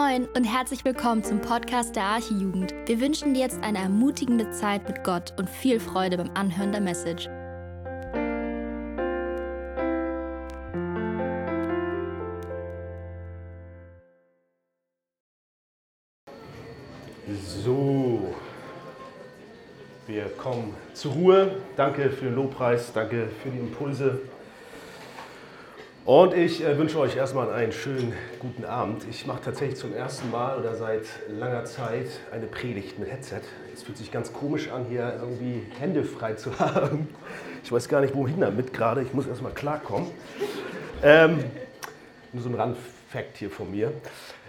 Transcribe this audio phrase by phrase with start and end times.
[0.00, 2.72] Moin und herzlich willkommen zum Podcast der Archijugend.
[2.86, 6.80] Wir wünschen dir jetzt eine ermutigende Zeit mit Gott und viel Freude beim Anhören der
[6.80, 7.28] Message.
[17.62, 18.34] So,
[20.06, 21.56] wir kommen zur Ruhe.
[21.76, 24.18] Danke für den Lobpreis, danke für die Impulse.
[26.06, 29.04] Und ich äh, wünsche euch erstmal einen schönen guten Abend.
[29.10, 33.42] Ich mache tatsächlich zum ersten Mal oder seit langer Zeit eine Predigt mit Headset.
[33.74, 37.08] Es fühlt sich ganz komisch an, hier irgendwie Hände frei zu haben.
[37.62, 39.02] Ich weiß gar nicht, wohin damit gerade.
[39.02, 40.08] Ich muss erstmal klarkommen.
[41.02, 41.44] Ähm,
[42.32, 43.92] nur so ein Randfakt hier von mir.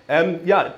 [0.08, 0.76] Ähm, ja,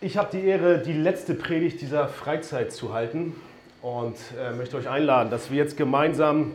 [0.00, 3.34] ich habe die Ehre, die letzte Predigt dieser Freizeit zu halten
[3.82, 6.52] und äh, möchte euch einladen, dass wir jetzt gemeinsam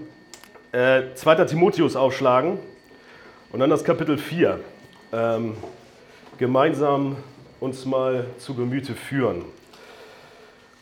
[0.71, 1.43] äh, 2.
[1.43, 2.57] Timotheus aufschlagen
[3.51, 4.59] und dann das Kapitel 4
[5.11, 5.57] ähm,
[6.37, 7.17] gemeinsam
[7.59, 9.43] uns mal zu Gemüte führen.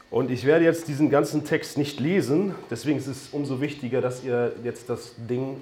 [0.09, 4.23] Und ich werde jetzt diesen ganzen Text nicht lesen, deswegen ist es umso wichtiger, dass
[4.23, 5.61] ihr jetzt das Ding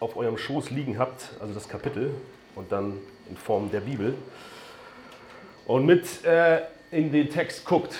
[0.00, 2.10] auf eurem Schoß liegen habt, also das Kapitel
[2.54, 2.98] und dann
[3.30, 4.14] in Form der Bibel.
[5.66, 7.96] Und mit äh, in den Text guckt,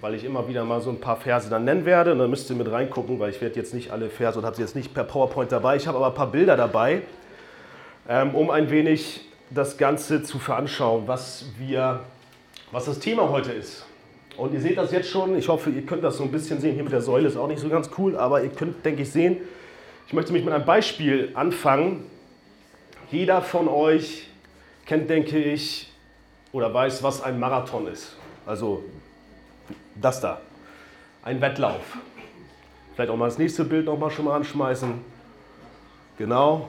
[0.00, 2.12] weil ich immer wieder mal so ein paar Verse dann nennen werde.
[2.12, 4.56] Und dann müsst ihr mit reingucken, weil ich werde jetzt nicht alle Verse und habe
[4.56, 5.76] sie jetzt nicht per PowerPoint dabei.
[5.76, 7.02] Ich habe aber ein paar Bilder dabei,
[8.08, 12.00] um ein wenig das Ganze zu veranschauen, was, wir,
[12.72, 13.84] was das Thema heute ist.
[14.36, 16.74] Und ihr seht das jetzt schon, ich hoffe, ihr könnt das so ein bisschen sehen.
[16.74, 19.10] Hier mit der Säule ist auch nicht so ganz cool, aber ihr könnt, denke ich,
[19.10, 19.38] sehen.
[20.06, 22.04] Ich möchte mich mit einem Beispiel anfangen.
[23.10, 24.28] Jeder von euch
[24.84, 25.92] kennt, denke ich,
[26.52, 28.16] oder weiß, was ein Marathon ist.
[28.44, 28.84] Also
[29.94, 30.40] das da,
[31.22, 31.96] ein Wettlauf.
[32.94, 34.92] Vielleicht auch mal das nächste Bild noch mal schon mal anschmeißen.
[36.18, 36.68] Genau,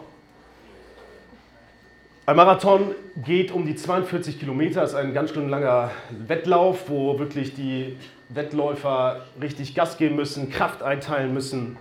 [2.28, 7.54] ein Marathon geht um die 42 Kilometer, ist ein ganz schön langer Wettlauf, wo wirklich
[7.54, 7.96] die
[8.28, 11.78] Wettläufer richtig Gas geben müssen, Kraft einteilen müssen,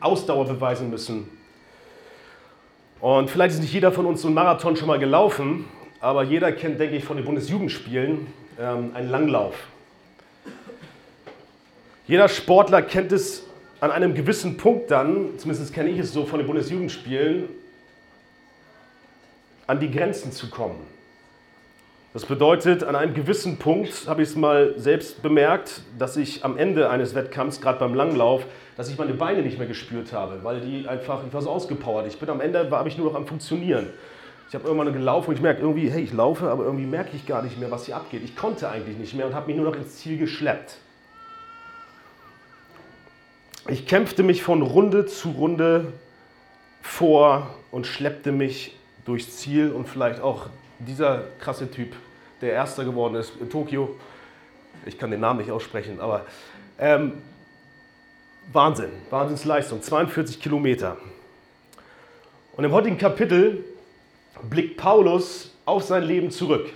[0.00, 1.28] Ausdauer beweisen müssen.
[3.00, 5.66] Und vielleicht ist nicht jeder von uns so einen Marathon schon mal gelaufen,
[6.00, 8.26] aber jeder kennt, denke ich, von den Bundesjugendspielen
[8.58, 9.54] ähm, einen Langlauf.
[12.08, 13.44] Jeder Sportler kennt es
[13.78, 17.48] an einem gewissen Punkt dann, zumindest kenne ich es so von den Bundesjugendspielen,
[19.68, 20.80] an die Grenzen zu kommen.
[22.14, 26.56] Das bedeutet, an einem gewissen Punkt habe ich es mal selbst bemerkt, dass ich am
[26.56, 28.44] Ende eines Wettkampfs, gerade beim Langlauf,
[28.78, 32.06] dass ich meine Beine nicht mehr gespürt habe, weil die einfach, ich war so ausgepowert.
[32.06, 33.90] Ich bin am Ende, war ich nur noch am Funktionieren.
[34.48, 37.26] Ich habe irgendwann gelaufen und ich merke irgendwie, hey, ich laufe, aber irgendwie merke ich
[37.26, 38.22] gar nicht mehr, was hier abgeht.
[38.24, 40.78] Ich konnte eigentlich nicht mehr und habe mich nur noch ins Ziel geschleppt.
[43.68, 45.92] Ich kämpfte mich von Runde zu Runde
[46.80, 48.77] vor und schleppte mich
[49.08, 50.46] durchs Ziel und vielleicht auch
[50.78, 51.94] dieser krasse Typ,
[52.40, 53.96] der Erster geworden ist in Tokio.
[54.86, 56.26] Ich kann den Namen nicht aussprechen, aber
[56.78, 57.22] ähm,
[58.52, 60.96] Wahnsinn, Wahnsinnsleistung, 42 Kilometer.
[62.56, 63.64] Und im heutigen Kapitel
[64.48, 66.70] blickt Paulus auf sein Leben zurück.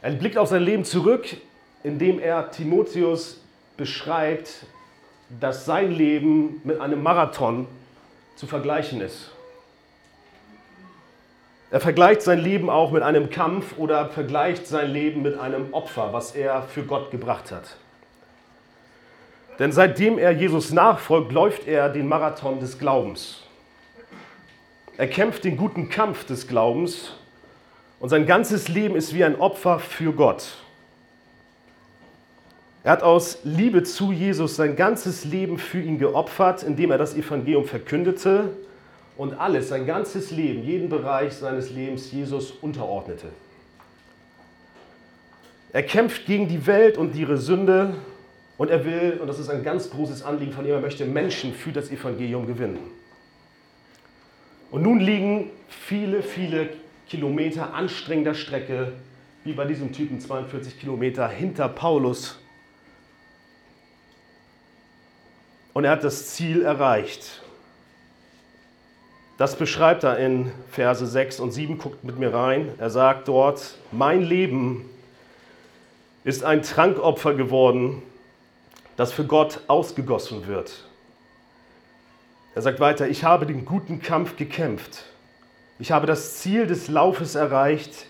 [0.00, 1.36] Er blickt auf sein Leben zurück,
[1.82, 3.40] indem er Timotheus
[3.76, 4.66] beschreibt,
[5.40, 7.66] dass sein Leben mit einem Marathon
[8.36, 9.30] zu vergleichen ist.
[11.72, 16.12] Er vergleicht sein Leben auch mit einem Kampf oder vergleicht sein Leben mit einem Opfer,
[16.12, 17.76] was er für Gott gebracht hat.
[19.58, 23.44] Denn seitdem er Jesus nachfolgt, läuft er den Marathon des Glaubens.
[24.98, 27.14] Er kämpft den guten Kampf des Glaubens
[28.00, 30.58] und sein ganzes Leben ist wie ein Opfer für Gott.
[32.84, 37.14] Er hat aus Liebe zu Jesus sein ganzes Leben für ihn geopfert, indem er das
[37.14, 38.50] Evangelium verkündete
[39.16, 43.28] und alles, sein ganzes Leben, jeden Bereich seines Lebens Jesus unterordnete.
[45.72, 47.94] Er kämpft gegen die Welt und ihre Sünde
[48.58, 51.54] und er will, und das ist ein ganz großes Anliegen von ihm, er möchte Menschen
[51.54, 52.78] für das Evangelium gewinnen.
[54.70, 56.70] Und nun liegen viele, viele
[57.08, 58.92] Kilometer anstrengender Strecke,
[59.44, 62.38] wie bei diesem Typen 42 Kilometer hinter Paulus.
[65.74, 67.41] Und er hat das Ziel erreicht.
[69.42, 71.76] Das beschreibt er in Verse 6 und 7.
[71.76, 72.72] Guckt mit mir rein.
[72.78, 74.88] Er sagt dort, mein Leben
[76.22, 78.04] ist ein Trankopfer geworden,
[78.96, 80.84] das für Gott ausgegossen wird.
[82.54, 85.06] Er sagt weiter, ich habe den guten Kampf gekämpft.
[85.80, 88.06] Ich habe das Ziel des Laufes erreicht.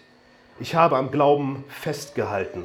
[0.60, 2.64] Ich habe am Glauben festgehalten.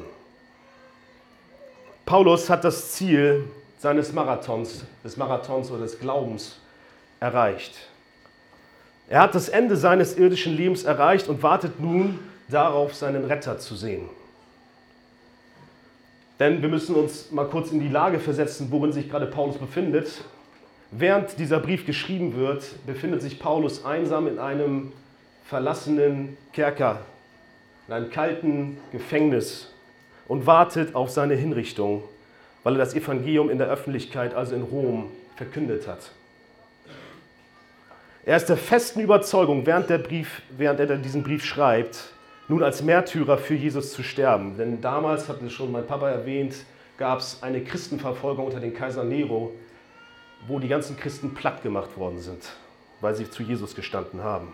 [2.04, 3.44] Paulus hat das Ziel
[3.78, 6.60] seines Marathons, des Marathons oder des Glaubens
[7.18, 7.87] erreicht.
[9.08, 12.18] Er hat das Ende seines irdischen Lebens erreicht und wartet nun
[12.48, 14.08] darauf, seinen Retter zu sehen.
[16.38, 20.24] Denn wir müssen uns mal kurz in die Lage versetzen, worin sich gerade Paulus befindet.
[20.90, 24.92] Während dieser Brief geschrieben wird, befindet sich Paulus einsam in einem
[25.44, 27.00] verlassenen Kerker,
[27.88, 29.72] in einem kalten Gefängnis
[30.28, 32.04] und wartet auf seine Hinrichtung,
[32.62, 36.10] weil er das Evangelium in der Öffentlichkeit, also in Rom, verkündet hat.
[38.28, 42.12] Er ist der festen Überzeugung, während, der Brief, während er diesen Brief schreibt,
[42.46, 44.58] nun als Märtyrer für Jesus zu sterben.
[44.58, 46.54] Denn damals, hat es schon mein Papa erwähnt,
[46.98, 49.52] gab es eine Christenverfolgung unter dem Kaiser Nero,
[50.46, 52.50] wo die ganzen Christen platt gemacht worden sind,
[53.00, 54.52] weil sie zu Jesus gestanden haben.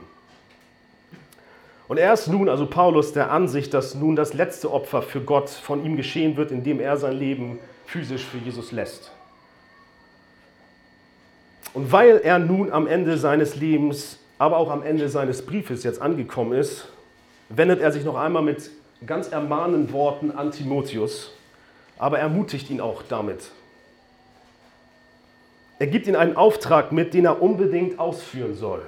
[1.88, 5.50] Und er ist nun, also Paulus, der Ansicht, dass nun das letzte Opfer für Gott
[5.50, 9.10] von ihm geschehen wird, indem er sein Leben physisch für Jesus lässt.
[11.74, 16.00] Und weil er nun am Ende seines Lebens, aber auch am Ende seines Briefes jetzt
[16.00, 16.88] angekommen ist,
[17.48, 18.70] wendet er sich noch einmal mit
[19.06, 21.32] ganz ermahnenden Worten an Timotheus,
[21.98, 23.50] aber ermutigt ihn auch damit.
[25.80, 28.82] Er gibt ihm einen Auftrag mit, den er unbedingt ausführen soll.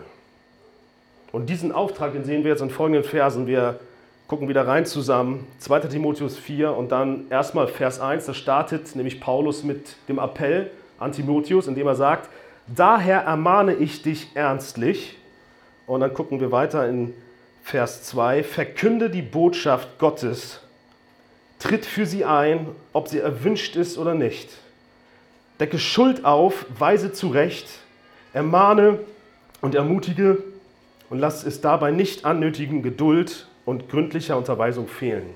[1.33, 3.49] Und diesen Auftrag, den sehen wir jetzt in folgenden Versen.
[3.49, 3.81] Wir
[4.29, 5.47] gucken wieder rein zusammen.
[5.59, 5.81] 2.
[5.81, 8.27] Timotheus 4 und dann erstmal Vers 1.
[8.27, 12.31] Da startet nämlich Paulus mit dem Appell an Timotheus, indem er sagt,
[12.67, 15.19] daher ermahne ich dich ernstlich.
[15.87, 17.15] Und dann gucken wir weiter in
[17.63, 18.43] Vers 2.
[18.43, 20.61] Verkünde die Botschaft Gottes.
[21.59, 24.51] Tritt für sie ein, ob sie erwünscht ist oder nicht
[25.61, 27.67] Decke Schuld auf, weise zurecht,
[28.35, 28.99] ermahne
[29.63, 30.43] und ermutige
[31.09, 35.31] und lass es dabei nicht an nötigen Geduld und gründlicher Unterweisung fehlen.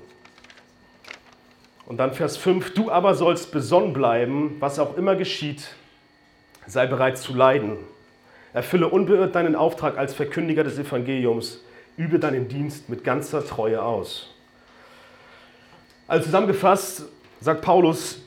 [1.87, 5.75] Und dann Vers 5, du aber sollst besonnen bleiben, was auch immer geschieht,
[6.71, 7.77] sei bereit zu leiden.
[8.53, 11.63] Erfülle unbeirrt deinen Auftrag als Verkündiger des Evangeliums,
[11.97, 14.35] übe deinen Dienst mit ganzer Treue aus.
[16.09, 17.05] Also zusammengefasst
[17.41, 18.21] sagt Paulus,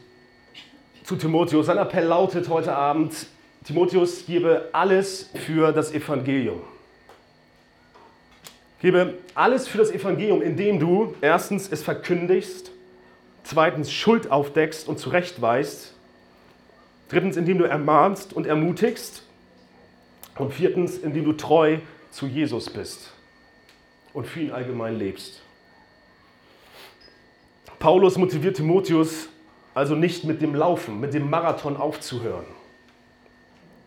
[1.03, 1.65] zu Timotheus.
[1.65, 3.13] Sein Appell lautet heute Abend,
[3.65, 6.61] Timotheus, gebe alles für das Evangelium.
[8.79, 12.71] Gebe alles für das Evangelium, indem du erstens es verkündigst,
[13.43, 15.92] zweitens Schuld aufdeckst und zurechtweist,
[17.13, 19.23] drittens indem du ermahnst und ermutigst
[20.37, 21.77] und viertens indem du treu
[22.11, 23.11] zu Jesus bist
[24.13, 25.41] und für ihn allgemein lebst.
[27.79, 29.29] Paulus motiviert Timotheus
[29.73, 32.45] also nicht mit dem Laufen, mit dem Marathon aufzuhören.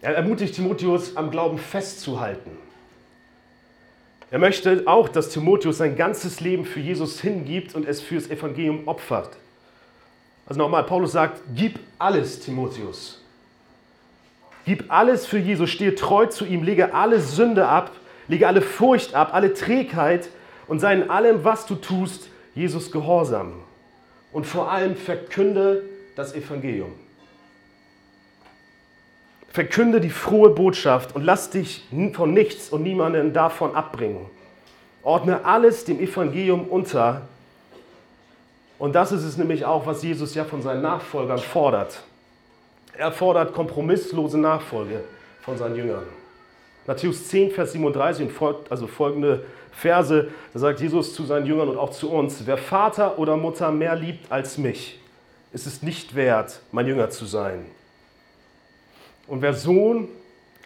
[0.03, 2.51] Er ermutigt Timotheus, am Glauben festzuhalten.
[4.31, 8.89] Er möchte auch, dass Timotheus sein ganzes Leben für Jesus hingibt und es fürs Evangelium
[8.89, 9.37] opfert.
[10.47, 13.21] Also nochmal, Paulus sagt, gib alles, Timotheus.
[14.65, 17.93] Gib alles für Jesus, stehe treu zu ihm, lege alle Sünde ab,
[18.29, 20.29] lege alle Furcht ab, alle Trägheit
[20.67, 23.53] und sei in allem, was du tust, Jesus gehorsam
[24.33, 25.83] und vor allem verkünde
[26.15, 26.93] das Evangelium.
[29.49, 34.27] Verkünde die frohe Botschaft und lass dich von nichts und niemanden davon abbringen.
[35.03, 37.29] Ordne alles dem Evangelium unter.
[38.79, 42.03] Und das ist es nämlich auch, was Jesus ja von seinen Nachfolgern fordert.
[42.97, 45.03] Er fordert kompromisslose Nachfolge
[45.43, 46.05] von seinen Jüngern.
[46.87, 51.69] Matthäus 10, Vers 37 und folgt, also folgende Verse, da sagt Jesus zu seinen Jüngern
[51.69, 54.99] und auch zu uns, wer Vater oder Mutter mehr liebt als mich,
[55.53, 57.67] ist es nicht wert, mein Jünger zu sein.
[59.27, 60.09] Und wer Sohn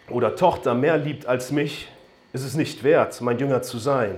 [0.09, 1.87] oder Tochter mehr liebt als mich,
[2.33, 4.15] ist es nicht wert, mein Jünger zu sein.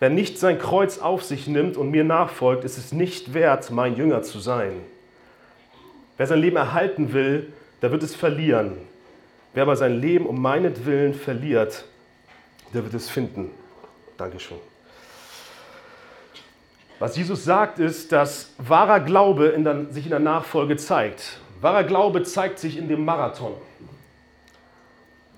[0.00, 3.96] Wer nicht sein Kreuz auf sich nimmt und mir nachfolgt, ist es nicht wert, mein
[3.96, 4.72] Jünger zu sein.
[6.16, 7.52] Wer sein Leben erhalten will,
[7.82, 8.72] der wird es verlieren.
[9.52, 11.84] Wer aber sein Leben um meinetwillen verliert,
[12.72, 13.50] der wird es finden.
[14.16, 14.58] Dankeschön.
[16.98, 21.40] Was Jesus sagt, ist, dass wahrer Glaube in der, sich in der Nachfolge zeigt.
[21.60, 23.52] Wahrer Glaube zeigt sich in dem Marathon.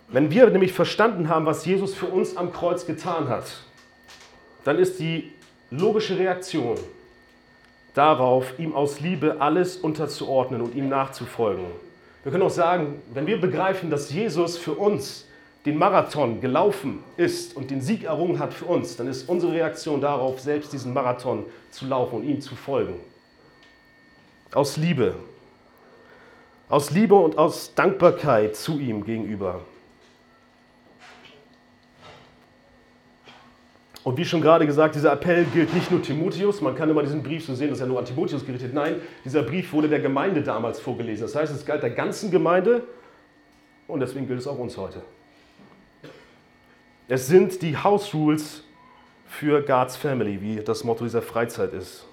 [0.09, 3.45] Wenn wir nämlich verstanden haben, was Jesus für uns am Kreuz getan hat,
[4.65, 5.33] dann ist die
[5.71, 6.79] logische Reaktion
[7.95, 11.67] darauf, ihm aus Liebe alles unterzuordnen und ihm nachzufolgen.
[12.23, 15.27] Wir können auch sagen, wenn wir begreifen, dass Jesus für uns
[15.67, 20.01] den Marathon gelaufen ist und den Sieg errungen hat für uns, dann ist unsere Reaktion
[20.01, 22.95] darauf, selbst diesen Marathon zu laufen und ihm zu folgen.
[24.53, 25.15] Aus Liebe.
[26.69, 29.61] Aus Liebe und aus Dankbarkeit zu ihm gegenüber.
[34.05, 36.61] Und wie schon gerade gesagt, dieser Appell gilt nicht nur Timotheus.
[36.61, 38.75] Man kann immer diesen Brief so sehen, dass er nur an Timotheus gerichtet.
[38.75, 41.23] Nein, dieser Brief wurde der Gemeinde damals vorgelesen.
[41.23, 42.83] Das heißt, es galt der ganzen Gemeinde
[43.87, 45.03] und deswegen gilt es auch uns heute.
[47.07, 48.65] Es sind die House Rules
[49.27, 52.07] für God's Family, wie das Motto dieser Freizeit ist.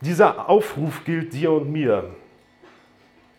[0.00, 2.14] Dieser Aufruf gilt dir und mir.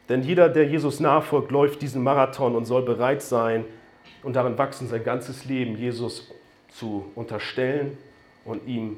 [0.10, 3.66] Denn jeder, der Jesus nachfolgt, läuft diesen Marathon und soll bereit sein
[4.24, 6.32] und darin wachsen, sein ganzes Leben Jesus
[6.78, 7.98] zu unterstellen
[8.44, 8.98] und ihm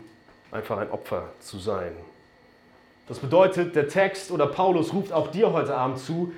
[0.52, 1.92] einfach ein Opfer zu sein.
[3.08, 6.34] Das bedeutet, der Text oder Paulus ruft auch dir heute Abend zu,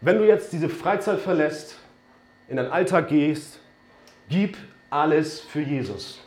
[0.00, 1.78] wenn du jetzt diese Freizeit verlässt,
[2.48, 3.58] in deinen Alltag gehst,
[4.28, 4.56] gib
[4.90, 6.20] alles für Jesus.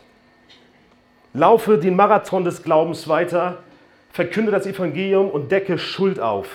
[1.33, 3.63] Laufe den Marathon des Glaubens weiter,
[4.12, 6.47] verkünde das Evangelium und decke Schuld auf.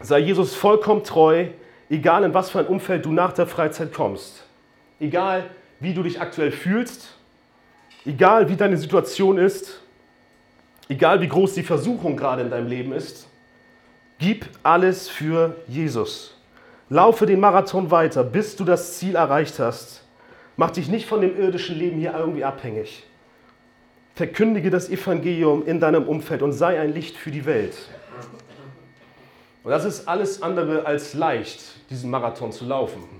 [0.00, 1.48] Sei Jesus vollkommen treu,
[1.90, 4.44] egal in was für ein Umfeld du nach der Freizeit kommst.
[4.98, 5.50] Egal
[5.80, 7.14] wie du dich aktuell fühlst,
[8.04, 9.80] egal wie deine Situation ist,
[10.88, 13.28] egal wie groß die Versuchung gerade in deinem Leben ist,
[14.18, 16.36] gib alles für Jesus.
[16.90, 20.04] Laufe den Marathon weiter, bis du das Ziel erreicht hast.
[20.56, 23.04] Mach dich nicht von dem irdischen Leben hier irgendwie abhängig.
[24.14, 27.74] Verkündige das Evangelium in deinem Umfeld und sei ein Licht für die Welt.
[29.62, 31.60] Und das ist alles andere als leicht,
[31.90, 33.19] diesen Marathon zu laufen.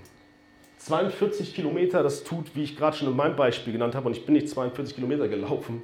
[0.81, 4.25] 42 Kilometer, das tut, wie ich gerade schon in meinem Beispiel genannt habe, und ich
[4.25, 5.83] bin nicht 42 Kilometer gelaufen.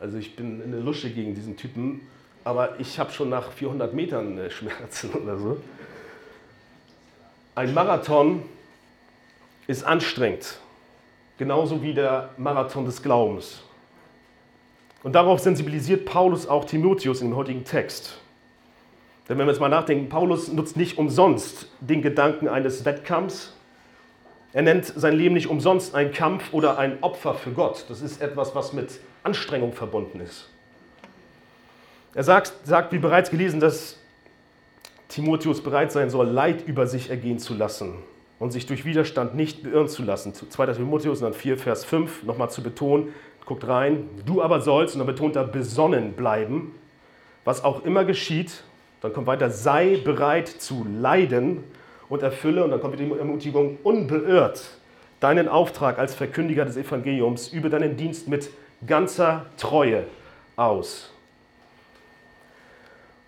[0.00, 2.00] Also ich bin in der Lusche gegen diesen Typen,
[2.42, 5.58] aber ich habe schon nach 400 Metern äh, Schmerzen oder so.
[7.54, 8.42] Ein Marathon
[9.66, 10.58] ist anstrengend,
[11.36, 13.62] genauso wie der Marathon des Glaubens.
[15.02, 18.18] Und darauf sensibilisiert Paulus auch Timotheus in dem heutigen Text.
[19.28, 23.52] Denn wenn wir jetzt mal nachdenken, Paulus nutzt nicht umsonst den Gedanken eines Wettkampfs.
[24.52, 27.86] Er nennt sein Leben nicht umsonst ein Kampf oder ein Opfer für Gott.
[27.88, 30.48] Das ist etwas, was mit Anstrengung verbunden ist.
[32.14, 33.98] Er sagt, sagt wie bereits gelesen, dass
[35.08, 37.94] Timotheus bereit sein soll, Leid über sich ergehen zu lassen
[38.38, 40.34] und sich durch Widerstand nicht beirren zu lassen.
[40.34, 40.66] 2.
[40.74, 43.14] Timotheus 4, Vers 5 nochmal zu betonen,
[43.46, 46.74] guckt rein, du aber sollst, und dann betont er, besonnen bleiben,
[47.44, 48.64] was auch immer geschieht,
[49.00, 51.64] dann kommt weiter, sei bereit zu leiden
[52.12, 54.62] und erfülle, und dann kommt die Ermutigung, unbeirrt
[55.20, 58.50] deinen Auftrag als Verkündiger des Evangeliums, über deinen Dienst mit
[58.86, 60.04] ganzer Treue
[60.54, 61.10] aus.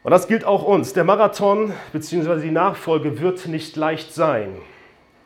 [0.02, 0.92] Und das gilt auch uns.
[0.92, 2.42] Der Marathon bzw.
[2.42, 4.54] die Nachfolge wird nicht leicht sein.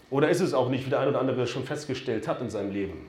[0.09, 2.71] Oder ist es auch nicht, wie der ein oder andere schon festgestellt hat in seinem
[2.71, 3.07] Leben.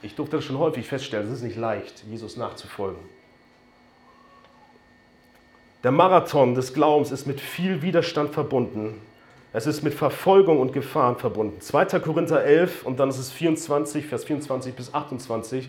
[0.00, 3.02] Ich durfte das schon häufig feststellen, es ist nicht leicht, Jesus nachzufolgen.
[5.84, 8.94] Der Marathon des Glaubens ist mit viel Widerstand verbunden.
[9.54, 11.60] Es ist mit Verfolgung und Gefahren verbunden.
[11.60, 11.84] 2.
[12.00, 15.68] Korinther 11 und dann ist es 24, Vers 24 bis 28.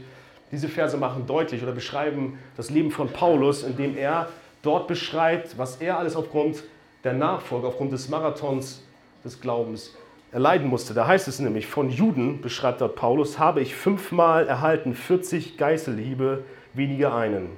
[0.54, 4.30] Diese Verse machen deutlich oder beschreiben das Leben von Paulus, indem er
[4.62, 6.64] dort beschreibt, was er alles aufgrund
[7.04, 8.82] der Nachfolge, aufgrund des Marathons
[9.26, 9.94] des Glaubens
[10.32, 10.94] erleiden musste.
[10.94, 16.46] Da heißt es nämlich, von Juden, beschreibt dort Paulus, habe ich fünfmal erhalten 40 Geißelhiebe,
[16.74, 17.50] weniger einen.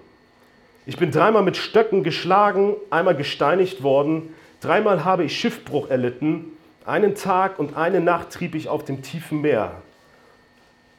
[0.87, 4.33] Ich bin dreimal mit Stöcken geschlagen, einmal gesteinigt worden,
[4.65, 6.51] dreimal habe ich Schiffbruch erlitten,
[6.85, 9.81] einen Tag und eine Nacht trieb ich auf dem tiefen Meer.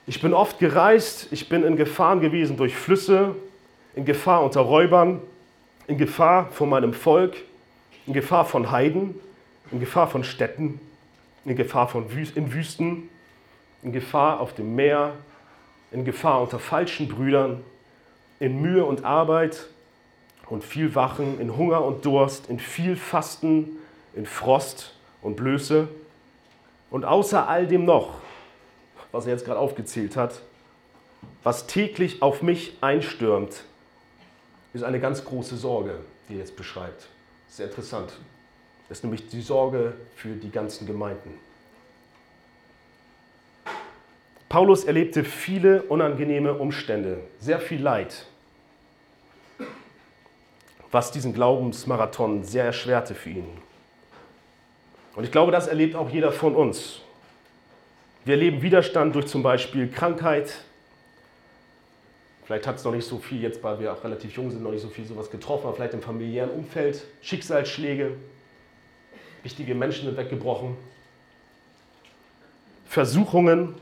[0.06, 3.34] Ich bin oft gereist, ich bin in Gefahren gewesen durch Flüsse,
[3.96, 5.20] in Gefahr unter Räubern,
[5.88, 7.36] in Gefahr von meinem Volk,
[8.06, 9.16] in Gefahr von Heiden,
[9.72, 10.80] in Gefahr von Städten,
[11.44, 13.08] in Gefahr von Wüsten, in Wüsten,
[13.82, 15.12] in Gefahr auf dem Meer,
[15.90, 17.62] in Gefahr unter falschen Brüdern,
[18.38, 19.66] in Mühe und Arbeit,
[20.48, 23.78] und viel Wachen, in Hunger und Durst, in viel Fasten,
[24.14, 25.88] in Frost und Blöße.
[26.90, 28.14] Und außer all dem noch,
[29.12, 30.40] was er jetzt gerade aufgezählt hat,
[31.42, 33.64] was täglich auf mich einstürmt,
[34.72, 35.98] ist eine ganz große Sorge,
[36.28, 37.08] die er jetzt beschreibt.
[37.48, 38.12] Sehr interessant.
[38.88, 41.34] Das ist nämlich die Sorge für die ganzen Gemeinden.
[44.48, 48.26] Paulus erlebte viele unangenehme Umstände, sehr viel Leid
[50.90, 53.48] was diesen Glaubensmarathon sehr erschwerte für ihn.
[55.14, 57.00] Und ich glaube, das erlebt auch jeder von uns.
[58.24, 60.52] Wir erleben Widerstand durch zum Beispiel Krankheit.
[62.44, 64.70] Vielleicht hat es noch nicht so viel, jetzt weil wir auch relativ jung sind, noch
[64.70, 68.12] nicht so viel sowas getroffen, aber vielleicht im familiären Umfeld, Schicksalsschläge,
[69.42, 70.76] wichtige Menschen sind weggebrochen,
[72.84, 73.74] Versuchungen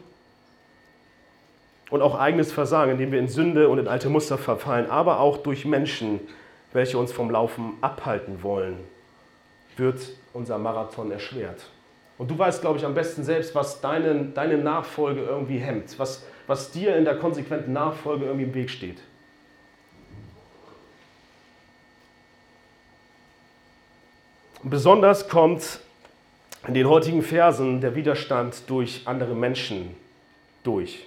[1.91, 5.39] und auch eigenes Versagen, indem wir in Sünde und in alte Muster verfallen, aber auch
[5.39, 6.21] durch Menschen,
[6.75, 8.77] welche uns vom Laufen abhalten wollen,
[9.77, 10.01] wird
[10.35, 11.65] unser Marathon erschwert.
[12.19, 16.25] Und du weißt, glaube ich, am besten selbst, was deine, deine Nachfolge irgendwie hemmt, was,
[16.47, 18.99] was dir in der konsequenten Nachfolge irgendwie im Weg steht.
[24.63, 25.81] Besonders kommt
[26.67, 29.95] in den heutigen Versen der Widerstand durch andere Menschen
[30.63, 31.07] durch.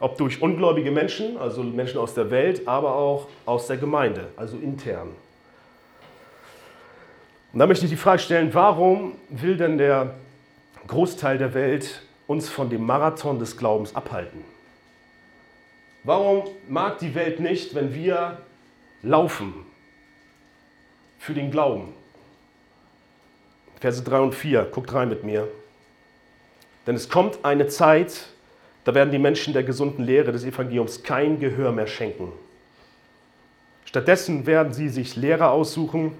[0.00, 4.56] Ob durch ungläubige Menschen, also Menschen aus der Welt, aber auch aus der Gemeinde, also
[4.56, 5.10] intern.
[7.52, 10.14] Und da möchte ich die Frage stellen, warum will denn der
[10.88, 14.44] Großteil der Welt uns von dem Marathon des Glaubens abhalten?
[16.02, 18.38] Warum mag die Welt nicht, wenn wir
[19.02, 19.54] laufen
[21.18, 21.94] für den Glauben?
[23.80, 25.46] Verse 3 und 4, guckt rein mit mir.
[26.86, 28.26] Denn es kommt eine Zeit,
[28.84, 32.32] da werden die Menschen der gesunden Lehre des Evangeliums kein Gehör mehr schenken.
[33.86, 36.12] Stattdessen werden sie sich Lehrer aussuchen,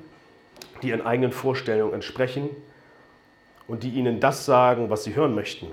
[0.83, 2.49] die ihren eigenen Vorstellungen entsprechen
[3.68, 5.66] und die ihnen das sagen, was sie hören möchten.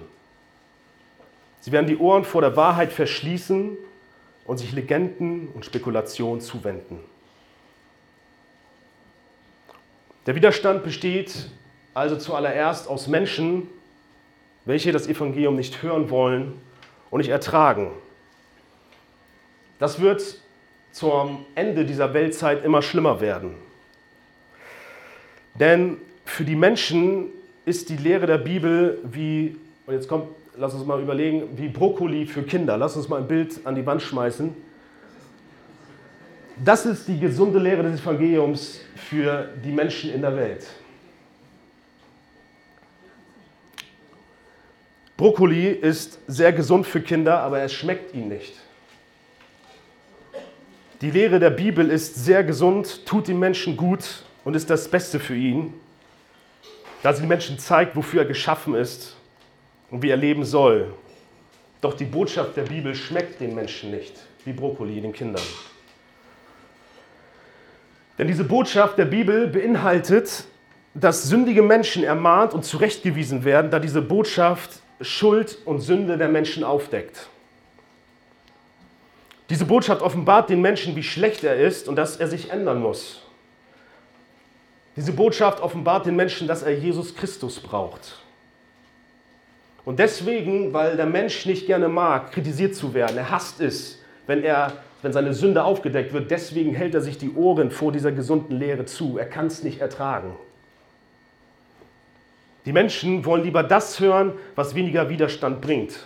[1.62, 3.77] Sie werden die Ohren vor der Wahrheit verschließen
[4.45, 7.00] und sich Legenden und Spekulationen zuwenden.
[10.25, 11.50] Der Widerstand besteht
[11.93, 13.67] also zuallererst aus Menschen,
[14.65, 16.60] welche das Evangelium nicht hören wollen
[17.11, 17.91] und nicht ertragen.
[19.77, 20.37] Das wird
[20.91, 23.55] zum Ende dieser Weltzeit immer schlimmer werden.
[25.53, 27.27] Denn für die Menschen
[27.65, 32.25] ist die Lehre der Bibel wie, und jetzt kommt, lass uns mal überlegen, wie Brokkoli
[32.25, 32.77] für Kinder.
[32.77, 34.55] Lass uns mal ein Bild an die Wand schmeißen.
[36.63, 40.65] Das ist die gesunde Lehre des Evangeliums für die Menschen in der Welt.
[45.21, 48.55] Brokkoli ist sehr gesund für Kinder, aber es schmeckt ihnen nicht.
[50.99, 55.19] Die Lehre der Bibel ist sehr gesund, tut den Menschen gut und ist das Beste
[55.19, 55.75] für ihn,
[57.03, 59.15] da sie den Menschen zeigt, wofür er geschaffen ist
[59.91, 60.91] und wie er leben soll.
[61.81, 65.43] Doch die Botschaft der Bibel schmeckt den Menschen nicht, wie Brokkoli den Kindern.
[68.17, 70.45] Denn diese Botschaft der Bibel beinhaltet,
[70.95, 76.63] dass sündige Menschen ermahnt und zurechtgewiesen werden, da diese Botschaft Schuld und Sünde der Menschen
[76.63, 77.27] aufdeckt.
[79.50, 83.22] Diese Botschaft offenbart den Menschen, wie schlecht er ist und dass er sich ändern muss.
[84.96, 88.20] Diese Botschaft offenbart den Menschen, dass er Jesus Christus braucht.
[89.83, 94.44] Und deswegen, weil der Mensch nicht gerne mag, kritisiert zu werden, er hasst es, wenn,
[94.44, 98.57] er, wenn seine Sünde aufgedeckt wird, deswegen hält er sich die Ohren vor dieser gesunden
[98.57, 99.18] Lehre zu.
[99.18, 100.35] Er kann es nicht ertragen.
[102.65, 106.05] Die Menschen wollen lieber das hören, was weniger Widerstand bringt.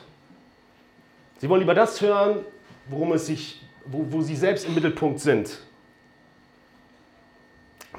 [1.38, 2.38] Sie wollen lieber das hören,
[2.88, 5.60] worum es sich, wo, wo sie selbst im Mittelpunkt sind.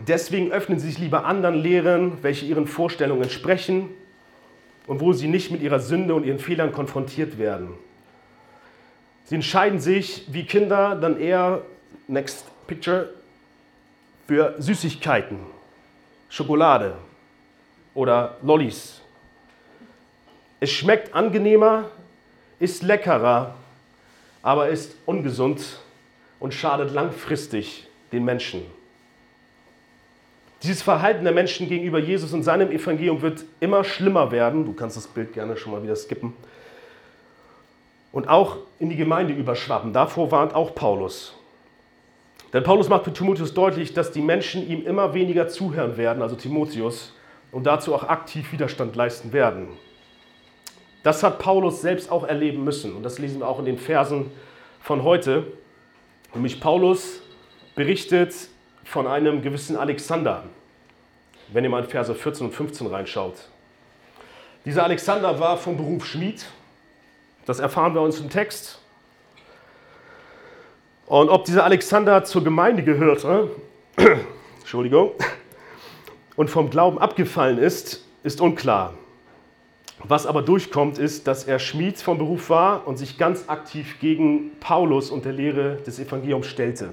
[0.06, 3.90] Deswegen öffnen sie sich lieber anderen Lehren, welche ihren Vorstellungen entsprechen
[4.86, 7.74] und wo sie nicht mit ihrer Sünde und ihren Fehlern konfrontiert werden.
[9.24, 11.62] Sie entscheiden sich wie Kinder dann eher,
[12.06, 13.10] next picture,
[14.26, 15.38] für Süßigkeiten,
[16.28, 16.96] Schokolade,
[17.96, 19.00] oder Lollis.
[20.60, 21.86] Es schmeckt angenehmer,
[22.60, 23.54] ist leckerer,
[24.42, 25.80] aber ist ungesund
[26.38, 28.62] und schadet langfristig den Menschen.
[30.62, 34.64] Dieses Verhalten der Menschen gegenüber Jesus und seinem Evangelium wird immer schlimmer werden.
[34.64, 36.32] Du kannst das Bild gerne schon mal wieder skippen.
[38.12, 39.92] Und auch in die Gemeinde überschwappen.
[39.92, 41.34] Davor warnt auch Paulus.
[42.52, 46.36] Denn Paulus macht für Timotheus deutlich, dass die Menschen ihm immer weniger zuhören werden, also
[46.36, 47.12] Timotheus,
[47.56, 49.68] und dazu auch aktiv Widerstand leisten werden.
[51.02, 54.30] Das hat Paulus selbst auch erleben müssen und das lesen wir auch in den Versen
[54.82, 55.46] von heute.
[56.34, 57.22] Nämlich Paulus
[57.74, 58.34] berichtet
[58.84, 60.44] von einem gewissen Alexander,
[61.48, 63.48] wenn ihr mal in Verse 14 und 15 reinschaut.
[64.66, 66.44] Dieser Alexander war vom Beruf Schmied,
[67.46, 68.82] das erfahren wir uns im Text.
[71.06, 73.48] Und ob dieser Alexander zur Gemeinde gehörte,
[74.60, 75.12] Entschuldigung,
[76.36, 78.94] und vom Glauben abgefallen ist, ist unklar.
[80.04, 84.52] Was aber durchkommt, ist, dass er Schmied vom Beruf war und sich ganz aktiv gegen
[84.60, 86.92] Paulus und der Lehre des Evangeliums stellte.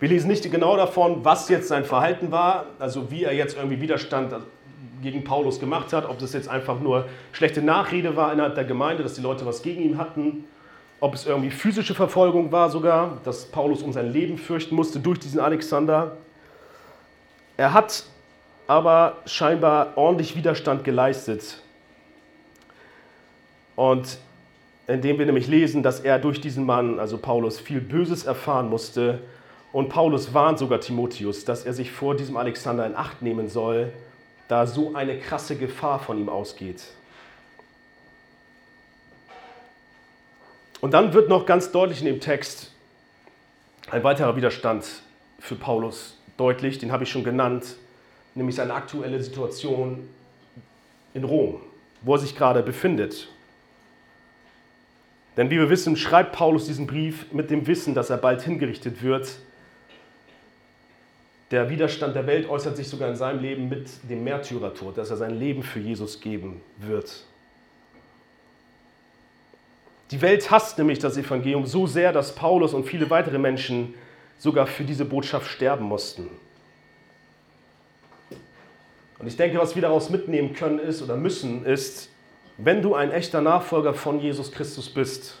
[0.00, 3.80] Wir lesen nicht genau davon, was jetzt sein Verhalten war, also wie er jetzt irgendwie
[3.80, 4.34] Widerstand
[5.00, 9.02] gegen Paulus gemacht hat, ob das jetzt einfach nur schlechte Nachrede war innerhalb der Gemeinde,
[9.02, 10.44] dass die Leute was gegen ihn hatten,
[11.02, 15.18] ob es irgendwie physische Verfolgung war sogar, dass Paulus um sein Leben fürchten musste durch
[15.18, 16.16] diesen Alexander.
[17.56, 18.04] Er hat
[18.68, 21.60] aber scheinbar ordentlich Widerstand geleistet.
[23.74, 24.18] Und
[24.86, 29.22] indem wir nämlich lesen, dass er durch diesen Mann, also Paulus, viel Böses erfahren musste.
[29.72, 33.92] Und Paulus warnt sogar Timotheus, dass er sich vor diesem Alexander in Acht nehmen soll,
[34.46, 36.84] da so eine krasse Gefahr von ihm ausgeht.
[40.82, 42.72] Und dann wird noch ganz deutlich in dem Text
[43.92, 44.84] ein weiterer Widerstand
[45.38, 47.76] für Paulus deutlich, den habe ich schon genannt,
[48.34, 50.08] nämlich seine aktuelle Situation
[51.14, 51.60] in Rom,
[52.00, 53.28] wo er sich gerade befindet.
[55.36, 59.04] Denn wie wir wissen, schreibt Paulus diesen Brief mit dem Wissen, dass er bald hingerichtet
[59.04, 59.38] wird.
[61.52, 65.16] Der Widerstand der Welt äußert sich sogar in seinem Leben mit dem Märtyrertod, dass er
[65.16, 67.24] sein Leben für Jesus geben wird.
[70.10, 73.94] Die Welt hasst nämlich das Evangelium so sehr, dass Paulus und viele weitere Menschen
[74.38, 76.28] sogar für diese Botschaft sterben mussten.
[79.18, 82.10] Und ich denke, was wir daraus mitnehmen können ist oder müssen, ist,
[82.58, 85.38] wenn du ein echter Nachfolger von Jesus Christus bist,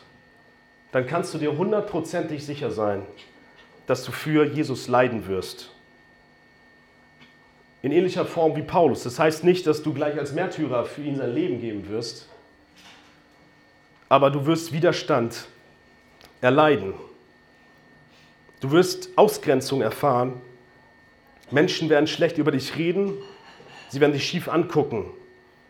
[0.92, 3.02] dann kannst du dir hundertprozentig sicher sein,
[3.86, 5.70] dass du für Jesus leiden wirst.
[7.82, 9.02] In ähnlicher Form wie Paulus.
[9.02, 12.28] Das heißt nicht, dass du gleich als Märtyrer für ihn sein Leben geben wirst,
[14.12, 15.46] aber du wirst Widerstand
[16.42, 16.92] erleiden.
[18.60, 20.38] Du wirst Ausgrenzung erfahren.
[21.50, 23.14] Menschen werden schlecht über dich reden,
[23.88, 25.06] sie werden dich schief angucken.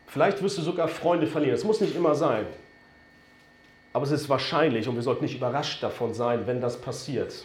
[0.08, 1.54] Vielleicht wirst du sogar Freunde verlieren.
[1.54, 2.46] Das muss nicht immer sein.
[3.92, 7.44] Aber es ist wahrscheinlich und wir sollten nicht überrascht davon sein, wenn das passiert.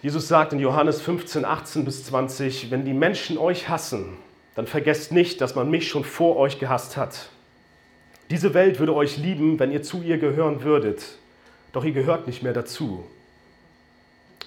[0.00, 4.16] Jesus sagt in Johannes 15, 18 bis 20, wenn die Menschen euch hassen,
[4.56, 7.28] dann vergesst nicht, dass man mich schon vor euch gehasst hat.
[8.30, 11.04] Diese Welt würde euch lieben, wenn ihr zu ihr gehören würdet,
[11.72, 13.04] doch ihr gehört nicht mehr dazu.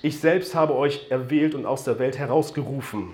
[0.02, 3.13] Ich selbst habe euch erwählt und aus der Welt herausgerufen.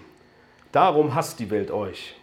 [0.71, 2.15] Darum hasst die Welt euch.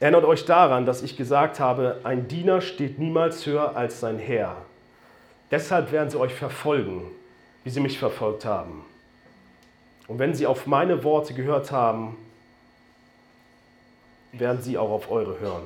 [0.00, 4.56] Erinnert euch daran, dass ich gesagt habe, ein Diener steht niemals höher als sein Herr.
[5.50, 7.02] Deshalb werden sie euch verfolgen,
[7.62, 8.84] wie sie mich verfolgt haben.
[10.08, 12.16] Und wenn sie auf meine Worte gehört haben,
[14.32, 15.64] werden sie auch auf eure hören.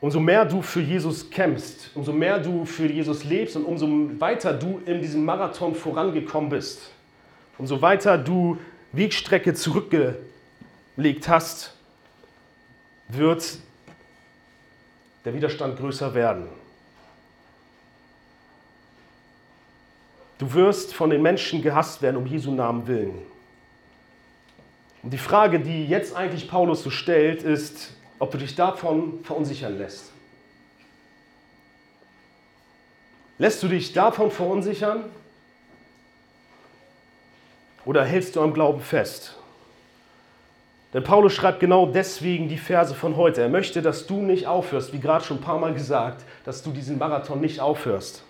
[0.00, 3.88] Umso mehr du für Jesus kämpfst, umso mehr du für Jesus lebst und umso
[4.20, 6.90] weiter du in diesem Marathon vorangekommen bist,
[7.58, 8.58] umso weiter du
[8.92, 11.74] Wegstrecke zurückgelegt hast,
[13.08, 13.58] wird
[15.24, 16.46] der Widerstand größer werden.
[20.38, 23.18] Du wirst von den Menschen gehasst werden um Jesu Namen willen.
[25.02, 29.78] Und die Frage, die jetzt eigentlich Paulus so stellt, ist, ob du dich davon verunsichern
[29.78, 30.12] lässt.
[33.38, 35.04] Lässt du dich davon verunsichern
[37.84, 39.36] oder hältst du am Glauben fest?
[40.92, 43.42] Denn Paulus schreibt genau deswegen die Verse von heute.
[43.42, 46.72] Er möchte, dass du nicht aufhörst, wie gerade schon ein paar Mal gesagt, dass du
[46.72, 48.24] diesen Marathon nicht aufhörst.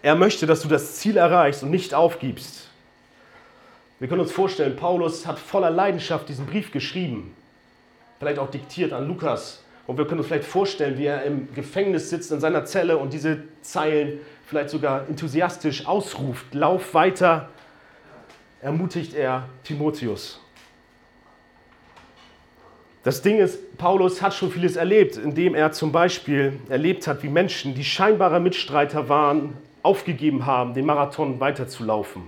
[0.00, 2.68] Er möchte, dass du das Ziel erreichst und nicht aufgibst.
[4.00, 7.34] Wir können uns vorstellen, Paulus hat voller Leidenschaft diesen Brief geschrieben,
[8.18, 9.62] vielleicht auch diktiert an Lukas.
[9.86, 13.12] Und wir können uns vielleicht vorstellen, wie er im Gefängnis sitzt in seiner Zelle und
[13.12, 17.50] diese Zeilen vielleicht sogar enthusiastisch ausruft, lauf weiter,
[18.60, 20.40] ermutigt er Timotheus.
[23.02, 27.28] Das Ding ist, Paulus hat schon vieles erlebt, indem er zum Beispiel erlebt hat, wie
[27.28, 32.22] Menschen, die scheinbare Mitstreiter waren, aufgegeben haben, den Marathon weiterzulaufen.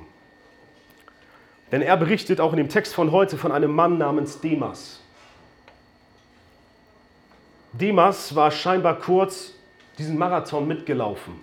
[1.72, 5.00] Denn er berichtet auch in dem Text von heute von einem Mann namens Demas.
[7.72, 9.52] Demas war scheinbar kurz
[9.98, 11.34] diesen Marathon mitgelaufen.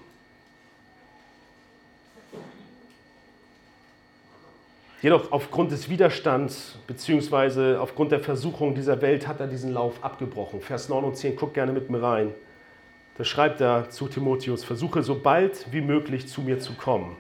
[5.02, 7.76] Jedoch aufgrund des Widerstands bzw.
[7.76, 10.62] aufgrund der Versuchung dieser Welt hat er diesen Lauf abgebrochen.
[10.62, 12.34] Vers 9 und 10, guck gerne mit mir rein.
[13.18, 17.18] Da schreibt er zu Timotheus, versuche so bald wie möglich zu mir zu kommen.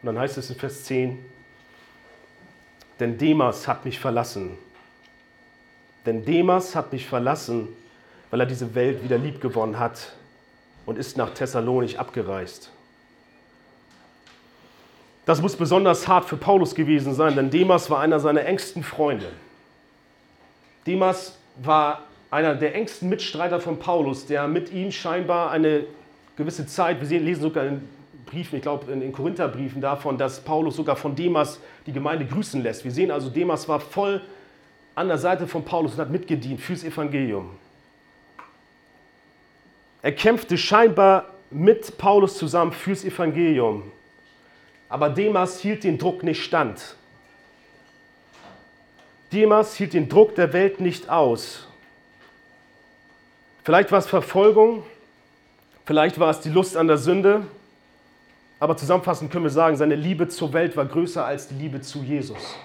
[0.00, 1.18] Und dann heißt es in Vers 10,
[3.00, 4.56] denn Demas hat mich verlassen.
[6.04, 7.68] Denn Demas hat mich verlassen,
[8.30, 10.12] weil er diese Welt wieder lieb gewonnen hat
[10.86, 12.70] und ist nach Thessalonich abgereist.
[15.24, 19.32] Das muss besonders hart für Paulus gewesen sein, denn Demas war einer seiner engsten Freunde.
[20.86, 25.84] Demas war einer der engsten Mitstreiter von Paulus, der mit ihm scheinbar eine
[26.36, 27.88] gewisse Zeit, wir lesen sogar in
[28.26, 32.62] Briefen, ich glaube in den Korintherbriefen davon, dass Paulus sogar von Demas die Gemeinde grüßen
[32.62, 32.84] lässt.
[32.84, 34.20] Wir sehen also, Demas war voll
[34.94, 37.50] an der Seite von Paulus und hat mitgedient fürs Evangelium.
[40.02, 43.90] Er kämpfte scheinbar mit Paulus zusammen fürs Evangelium.
[44.88, 46.96] Aber Demas hielt den Druck nicht stand.
[49.32, 51.66] Demas hielt den Druck der Welt nicht aus.
[53.64, 54.84] Vielleicht war es Verfolgung,
[55.84, 57.42] vielleicht war es die Lust an der Sünde,
[58.58, 62.02] aber zusammenfassend können wir sagen, seine Liebe zur Welt war größer als die Liebe zu
[62.02, 62.56] Jesus.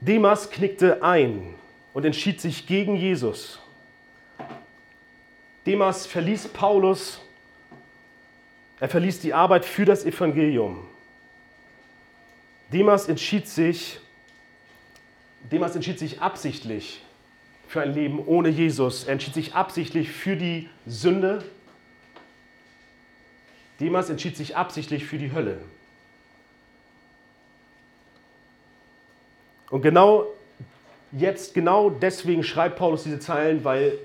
[0.00, 1.54] Demas knickte ein
[1.92, 3.58] und entschied sich gegen Jesus.
[5.66, 7.20] Demas verließ Paulus
[8.80, 10.88] er verließ die Arbeit für das Evangelium.
[12.72, 14.00] Demas entschied sich,
[15.52, 17.02] Demas entschied sich absichtlich
[17.68, 19.04] für ein Leben ohne Jesus.
[19.04, 21.44] Er entschied sich absichtlich für die Sünde.
[23.80, 25.58] Demas entschied sich absichtlich für die Hölle.
[29.70, 30.26] Und genau
[31.12, 33.98] jetzt, genau deswegen schreibt Paulus diese Zeilen, weil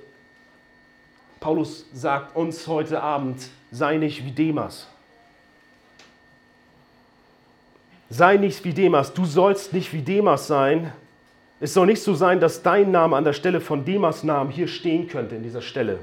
[1.40, 4.88] Paulus sagt uns heute Abend, sei nicht wie Demas.
[8.10, 10.94] Sei nicht wie Demas, du sollst nicht wie Demas sein.
[11.60, 14.68] Es soll nicht so sein, dass dein Name an der Stelle von Demas Namen hier
[14.68, 16.00] stehen könnte, in dieser Stelle.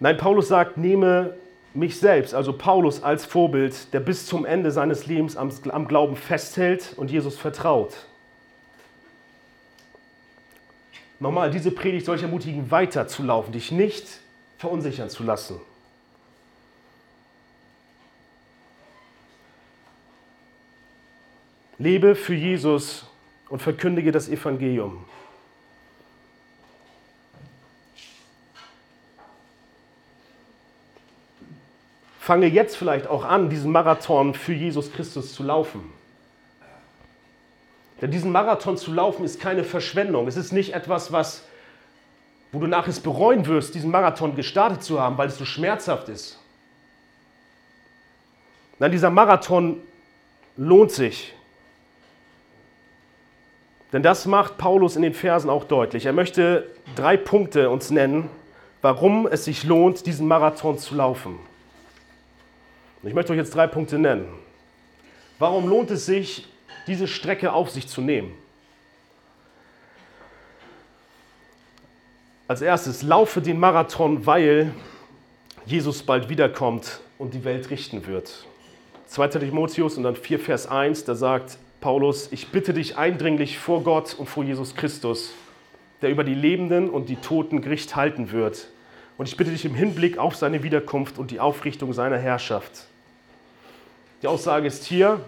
[0.00, 1.34] Nein, Paulus sagt, nehme
[1.72, 6.16] mich selbst, also Paulus als Vorbild, der bis zum Ende seines Lebens am, am Glauben
[6.16, 7.94] festhält und Jesus vertraut.
[11.18, 14.06] Nochmal, diese Predigt soll ich ermutigen, weiterzulaufen, dich nicht
[14.58, 15.60] verunsichern zu lassen.
[21.78, 23.06] Lebe für Jesus
[23.48, 25.04] und verkündige das Evangelium.
[32.24, 35.92] Fange jetzt vielleicht auch an, diesen Marathon für Jesus Christus zu laufen.
[38.00, 40.26] Denn diesen Marathon zu laufen ist keine Verschwendung.
[40.26, 41.44] Es ist nicht etwas, was,
[42.50, 46.40] wo du nachher bereuen wirst, diesen Marathon gestartet zu haben, weil es so schmerzhaft ist.
[48.78, 49.82] Nein, dieser Marathon
[50.56, 51.34] lohnt sich.
[53.92, 56.06] Denn das macht Paulus in den Versen auch deutlich.
[56.06, 58.30] Er möchte drei Punkte uns nennen,
[58.80, 61.38] warum es sich lohnt, diesen Marathon zu laufen.
[63.04, 64.26] Und ich möchte euch jetzt drei Punkte nennen.
[65.38, 66.48] Warum lohnt es sich,
[66.86, 68.32] diese Strecke auf sich zu nehmen?
[72.48, 74.72] Als erstes, laufe den Marathon, weil
[75.66, 78.46] Jesus bald wiederkommt und die Welt richten wird.
[79.08, 79.28] 2.
[79.28, 84.14] Timotheus und dann 4 Vers 1, da sagt Paulus, ich bitte dich eindringlich vor Gott
[84.14, 85.34] und vor Jesus Christus,
[86.00, 88.68] der über die Lebenden und die Toten Gericht halten wird.
[89.18, 92.86] Und ich bitte dich im Hinblick auf seine Wiederkunft und die Aufrichtung seiner Herrschaft.
[94.24, 95.20] Die Aussage ist hier,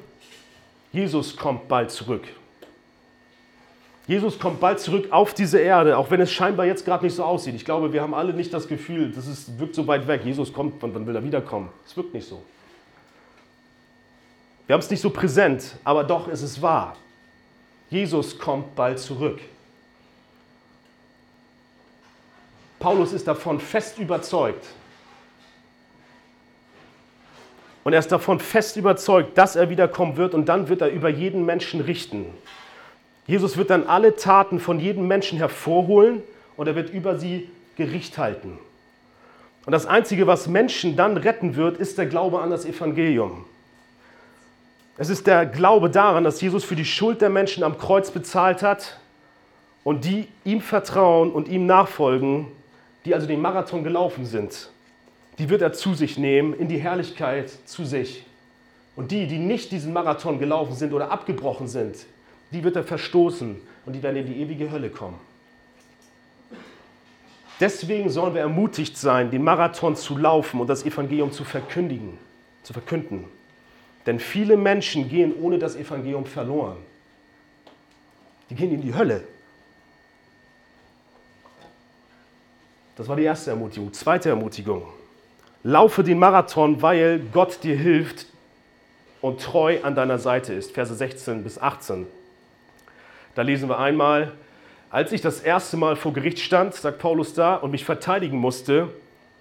[0.91, 2.27] Jesus kommt bald zurück.
[4.07, 7.23] Jesus kommt bald zurück auf diese Erde, auch wenn es scheinbar jetzt gerade nicht so
[7.23, 7.55] aussieht.
[7.55, 10.23] Ich glaube, wir haben alle nicht das Gefühl, das ist, wirkt so weit weg.
[10.25, 11.69] Jesus kommt, wann, wann will er wiederkommen?
[11.85, 12.43] Es wirkt nicht so.
[14.67, 16.97] Wir haben es nicht so präsent, aber doch ist es wahr.
[17.91, 19.41] Jesus kommt bald zurück.
[22.79, 24.65] Paulus ist davon fest überzeugt.
[27.87, 31.09] Und er ist davon fest überzeugt, dass er wiederkommen wird und dann wird er über
[31.09, 32.27] jeden Menschen richten.
[33.29, 36.25] Jesus wird dann alle Taten von jedem Menschen hervorholen
[36.57, 38.59] und er wird über sie Gericht halten.
[39.67, 43.45] Und das Einzige, was Menschen dann retten wird, ist der Glaube an das Evangelium.
[44.99, 48.65] Es ist der Glaube daran, dass Jesus für die Schuld der Menschen am Kreuz bezahlt
[48.65, 48.99] hat
[49.85, 52.49] und die ihm vertrauen und ihm nachfolgen,
[53.05, 54.71] die also den Marathon gelaufen sind,
[55.39, 58.25] die wird er zu sich nehmen, in die Herrlichkeit zu sich.
[58.95, 62.07] Und die, die nicht diesen Marathon gelaufen sind oder abgebrochen sind,
[62.53, 65.19] die wird er verstoßen und die werden in die ewige Hölle kommen.
[67.61, 72.19] Deswegen sollen wir ermutigt sein, den Marathon zu laufen und das Evangelium zu verkündigen,
[72.63, 73.25] zu verkünden.
[74.05, 76.77] Denn viele Menschen gehen ohne das Evangelium verloren.
[78.49, 79.25] Die gehen in die Hölle.
[82.95, 83.93] Das war die erste Ermutigung.
[83.93, 84.83] Zweite Ermutigung.
[85.63, 88.27] Laufe den Marathon, weil Gott dir hilft
[89.21, 90.73] und treu an deiner Seite ist.
[90.73, 92.07] Verse 16 bis 18.
[93.35, 94.33] Da lesen wir einmal,
[94.91, 98.89] als ich das erste Mal vor Gericht stand, sagt Paulus da, und mich verteidigen musste,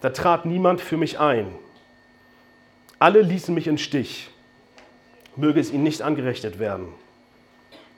[0.01, 1.47] da trat niemand für mich ein.
[2.99, 4.29] Alle ließen mich im Stich
[5.37, 6.87] möge es ihnen nicht angerechnet werden.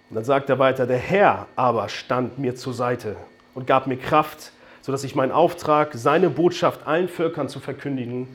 [0.10, 3.17] Und dann sagt er weiter, der Herr aber stand mir zur Seite
[3.53, 4.51] und gab mir Kraft,
[4.88, 8.26] sodass ich meinen Auftrag, seine Botschaft allen Völkern zu verkündigen,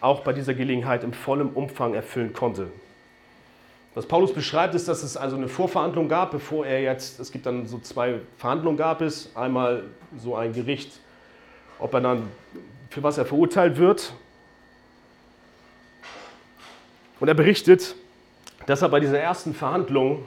[0.00, 2.68] auch bei dieser Gelegenheit im vollen Umfang erfüllen konnte.
[3.96, 7.44] Was Paulus beschreibt, ist, dass es also eine Vorverhandlung gab, bevor er jetzt, es gibt
[7.44, 9.82] dann so zwei Verhandlungen gab es, einmal
[10.16, 11.00] so ein Gericht,
[11.80, 12.28] ob er dann,
[12.90, 14.12] für was er verurteilt wird.
[17.18, 17.96] Und er berichtet,
[18.66, 20.24] dass er bei dieser ersten Verhandlung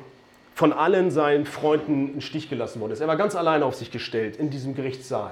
[0.56, 3.00] von allen seinen Freunden im Stich gelassen worden ist.
[3.00, 5.32] Er war ganz allein auf sich gestellt in diesem Gerichtssaal.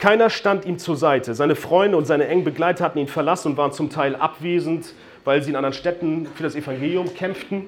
[0.00, 1.34] Keiner stand ihm zur Seite.
[1.34, 5.42] Seine Freunde und seine engen Begleiter hatten ihn verlassen und waren zum Teil abwesend, weil
[5.42, 7.66] sie in anderen Städten für das Evangelium kämpften.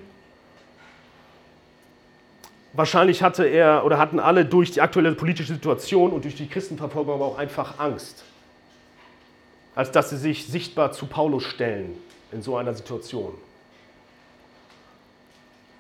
[2.73, 7.13] Wahrscheinlich hatte er oder hatten alle durch die aktuelle politische Situation und durch die Christenverfolgung
[7.13, 8.25] aber auch einfach Angst,
[9.75, 11.99] als dass sie sich sichtbar zu Paulus stellen
[12.33, 13.35] in so einer Situation.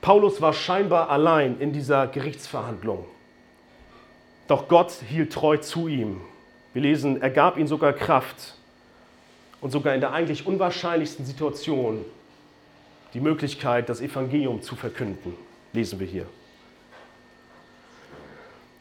[0.02, 3.06] Paulus war scheinbar allein in dieser Gerichtsverhandlung.
[4.48, 6.20] Doch Gott hielt treu zu ihm.
[6.72, 8.54] Wir lesen, er gab ihm sogar Kraft
[9.60, 12.04] und sogar in der eigentlich unwahrscheinlichsten Situation
[13.14, 15.34] die Möglichkeit, das Evangelium zu verkünden,
[15.72, 16.26] lesen wir hier.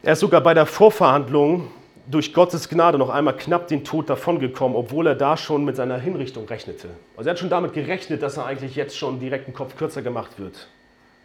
[0.02, 1.70] Er ist sogar bei der Vorverhandlung
[2.10, 5.98] durch Gottes Gnade noch einmal knapp den Tod davongekommen, obwohl er da schon mit seiner
[5.98, 6.88] Hinrichtung rechnete.
[7.16, 10.02] Also er hat schon damit gerechnet, dass er eigentlich jetzt schon direkt einen Kopf kürzer
[10.02, 10.66] gemacht wird.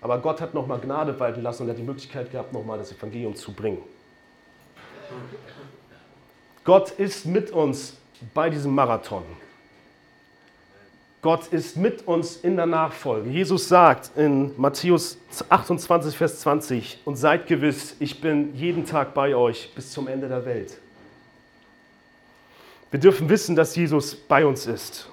[0.02, 2.92] Aber Gott hat nochmal Gnade walten lassen und er hat die Möglichkeit gehabt, nochmal das
[2.92, 3.80] Evangelium zu bringen.
[6.68, 7.96] Gott ist mit uns
[8.34, 9.24] bei diesem Marathon.
[11.22, 13.30] Gott ist mit uns in der Nachfolge.
[13.30, 19.34] Jesus sagt in Matthäus 28, Vers 20, und seid gewiss, ich bin jeden Tag bei
[19.34, 20.78] euch bis zum Ende der Welt.
[22.92, 25.08] Wir dürfen wissen, dass Jesus bei uns ist.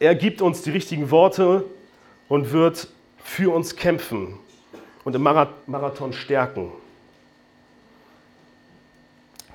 [0.00, 1.64] Er gibt uns die richtigen Worte
[2.28, 2.88] und wird
[3.22, 4.36] für uns kämpfen
[5.04, 6.72] und im Marathon stärken.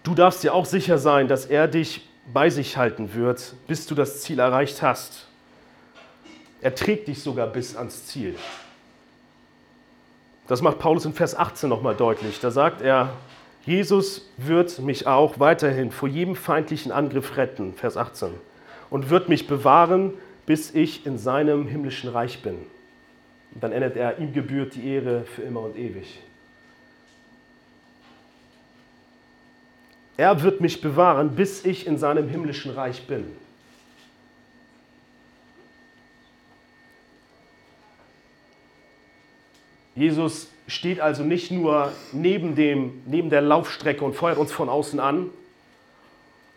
[0.05, 3.95] Du darfst dir auch sicher sein, dass er dich bei sich halten wird, bis du
[3.95, 5.25] das Ziel erreicht hast.
[6.61, 8.35] Er trägt dich sogar bis ans Ziel.
[10.47, 12.39] Das macht Paulus in Vers 18 nochmal deutlich.
[12.39, 13.13] Da sagt er,
[13.65, 18.29] Jesus wird mich auch weiterhin vor jedem feindlichen Angriff retten, Vers 18,
[18.91, 20.13] und wird mich bewahren,
[20.45, 22.57] bis ich in seinem himmlischen Reich bin.
[23.55, 26.19] Und dann endet er, ihm gebührt die Ehre für immer und ewig.
[30.17, 33.25] Er wird mich bewahren, bis ich in seinem himmlischen Reich bin.
[39.95, 44.99] Jesus steht also nicht nur neben, dem, neben der Laufstrecke und feuert uns von außen
[44.99, 45.30] an,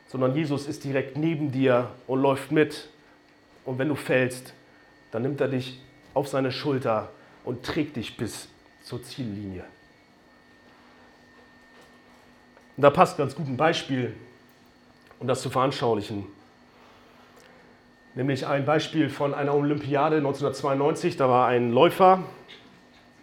[0.09, 2.88] sondern Jesus ist direkt neben dir und läuft mit.
[3.64, 4.55] Und wenn du fällst,
[5.11, 5.81] dann nimmt er dich
[6.14, 7.11] auf seine Schulter
[7.44, 8.49] und trägt dich bis
[8.83, 9.64] zur Ziellinie.
[12.79, 14.14] Und da passt ganz gut ein Beispiel,
[15.19, 16.25] um das zu veranschaulichen.
[18.14, 21.17] Nämlich ein Beispiel von einer Olympiade 1992.
[21.17, 22.23] Da war ein Läufer,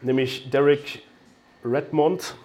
[0.02, 1.04] nämlich Derek
[1.64, 2.36] Redmond.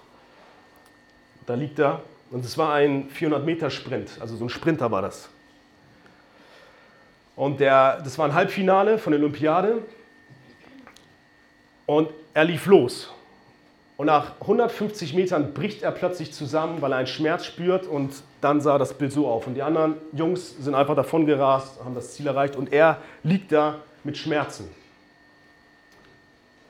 [1.46, 2.00] Da liegt er.
[2.30, 5.28] Und es war ein 400-Meter-Sprint, also so ein Sprinter war das.
[7.34, 9.82] Und der, das war ein Halbfinale von der Olympiade.
[11.86, 13.12] Und er lief los.
[14.00, 17.86] Und nach 150 Metern bricht er plötzlich zusammen, weil er einen Schmerz spürt.
[17.86, 19.46] Und dann sah das Bild so auf.
[19.46, 22.56] Und die anderen Jungs sind einfach davon gerast, haben das Ziel erreicht.
[22.56, 24.70] Und er liegt da mit Schmerzen.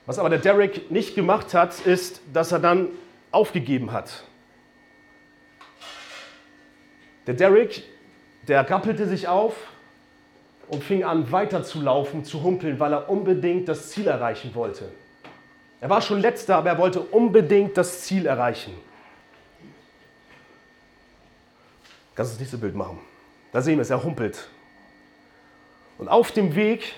[0.06, 2.88] Was aber der Derek nicht gemacht hat, ist, dass er dann
[3.30, 4.24] aufgegeben hat.
[7.28, 7.84] Der Derek,
[8.48, 9.54] der rappelte sich auf
[10.66, 14.90] und fing an weiter zu laufen, zu humpeln, weil er unbedingt das Ziel erreichen wollte.
[15.80, 18.74] Er war schon letzter, aber er wollte unbedingt das Ziel erreichen.
[22.14, 22.98] Kannst du das nächste Bild machen?
[23.50, 24.48] Da sehen wir es, er humpelt.
[25.96, 26.94] Und auf dem Weg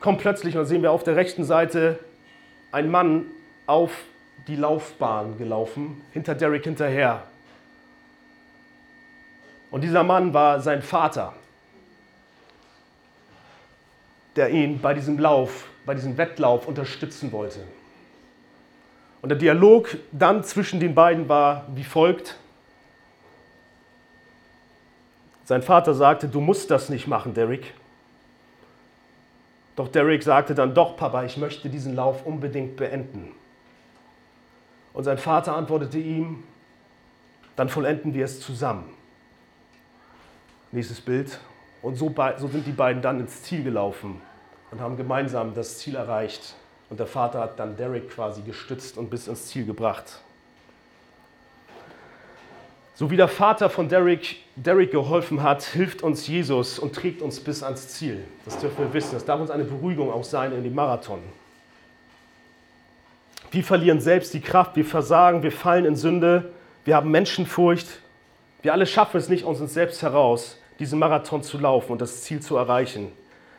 [0.00, 1.98] kommt plötzlich, und da sehen wir auf der rechten Seite
[2.72, 3.26] ein Mann
[3.66, 3.92] auf
[4.48, 7.22] die Laufbahn gelaufen, hinter Derek hinterher.
[9.70, 11.34] Und dieser Mann war sein Vater,
[14.34, 17.60] der ihn bei diesem Lauf, bei diesem Wettlauf unterstützen wollte.
[19.24, 22.36] Und der Dialog dann zwischen den beiden war wie folgt.
[25.44, 27.72] Sein Vater sagte, du musst das nicht machen, Derek.
[29.76, 33.32] Doch Derek sagte dann, doch Papa, ich möchte diesen Lauf unbedingt beenden.
[34.92, 36.44] Und sein Vater antwortete ihm,
[37.56, 38.92] dann vollenden wir es zusammen.
[40.70, 41.40] Nächstes Bild.
[41.80, 44.20] Und so, so sind die beiden dann ins Ziel gelaufen
[44.70, 46.56] und haben gemeinsam das Ziel erreicht.
[46.94, 50.04] Und der Vater hat dann Derek quasi gestützt und bis ins Ziel gebracht.
[52.94, 57.40] So wie der Vater von Derek, Derek geholfen hat, hilft uns Jesus und trägt uns
[57.40, 58.22] bis ans Ziel.
[58.44, 59.10] Das dürfen wir wissen.
[59.14, 61.18] Das darf uns eine Beruhigung auch sein in dem Marathon.
[63.50, 66.52] Wir verlieren selbst die Kraft, wir versagen, wir fallen in Sünde,
[66.84, 67.88] wir haben Menschenfurcht.
[68.62, 72.22] Wir alle schaffen es nicht aus uns selbst heraus, diesen Marathon zu laufen und das
[72.22, 73.10] Ziel zu erreichen.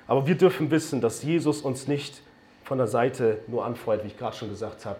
[0.07, 2.21] Aber wir dürfen wissen, dass Jesus uns nicht
[2.65, 4.99] von der Seite nur anfreut, wie ich gerade schon gesagt habe,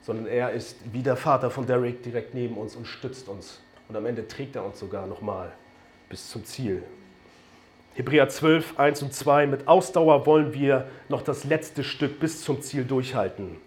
[0.00, 3.60] sondern er ist wie der Vater von Derek direkt neben uns und stützt uns.
[3.88, 5.52] Und am Ende trägt er uns sogar nochmal
[6.08, 6.82] bis zum Ziel.
[7.94, 9.46] Hebräer 12, 1 und 2.
[9.46, 13.58] Mit Ausdauer wollen wir noch das letzte Stück bis zum Ziel durchhalten.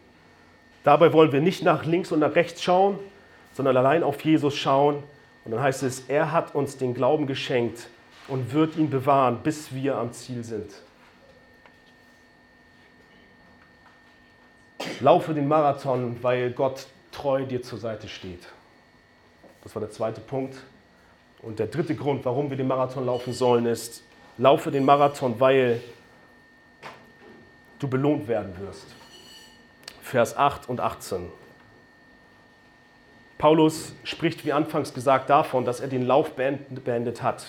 [0.84, 2.98] Dabei wollen wir nicht nach links und nach rechts schauen,
[3.54, 5.04] sondern allein auf Jesus schauen.
[5.46, 7.88] Und dann heißt es, er hat uns den Glauben geschenkt
[8.28, 10.72] und wird ihn bewahren, bis wir am Ziel sind.
[15.02, 18.46] Laufe den Marathon, weil Gott treu dir zur Seite steht.
[19.64, 20.56] Das war der zweite Punkt.
[21.42, 24.04] Und der dritte Grund, warum wir den Marathon laufen sollen, ist,
[24.38, 25.82] laufe den Marathon, weil
[27.80, 28.88] du belohnt werden wirst.
[30.02, 31.30] Vers 8 und 18.
[33.38, 37.48] Paulus spricht, wie anfangs gesagt, davon, dass er den Lauf beendet hat.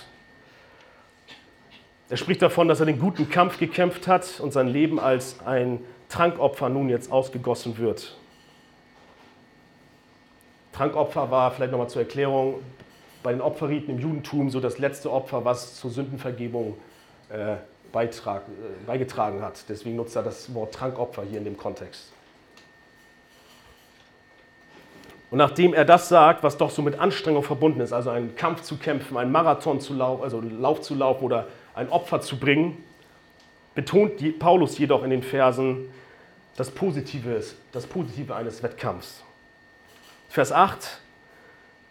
[2.09, 5.81] Er spricht davon, dass er den guten Kampf gekämpft hat und sein Leben als ein
[6.09, 8.17] Trankopfer nun jetzt ausgegossen wird.
[10.73, 12.61] Trankopfer war, vielleicht nochmal zur Erklärung,
[13.23, 16.77] bei den Opferriten im Judentum so das letzte Opfer, was zur Sündenvergebung
[17.31, 17.57] äh,
[17.91, 19.65] beitrag, äh, beigetragen hat.
[19.69, 22.13] Deswegen nutzt er das Wort Trankopfer hier in dem Kontext.
[25.31, 28.63] Und nachdem er das sagt, was doch so mit Anstrengung verbunden ist, also einen Kampf
[28.63, 32.85] zu kämpfen, einen Marathon zu laufen, also Lauf zu laufen oder ein Opfer zu bringen,
[33.77, 35.89] betont Paulus jedoch in den Versen
[36.57, 39.23] das Positive, das Positive eines Wettkampfs.
[40.29, 41.01] Vers 8,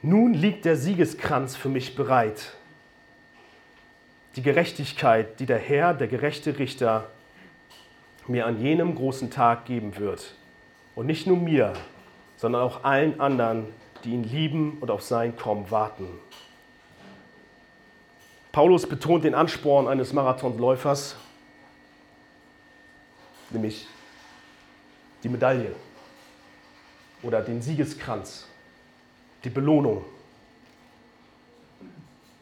[0.02, 2.54] nun liegt der Siegeskranz für mich bereit.
[4.36, 7.08] Die Gerechtigkeit, die der Herr, der gerechte Richter,
[8.28, 10.34] mir an jenem großen Tag geben wird.
[10.96, 11.74] Und nicht nur mir,
[12.36, 13.68] sondern auch allen anderen,
[14.04, 16.08] die ihn lieben und auf sein Kommen warten.
[18.52, 21.18] Paulus betont den Ansporn eines Marathonläufers,
[23.56, 23.88] nämlich
[25.24, 25.72] die Medaille
[27.24, 28.48] oder den Siegeskranz,
[29.44, 30.06] die Belohnung.